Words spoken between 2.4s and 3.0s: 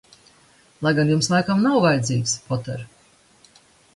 Poter?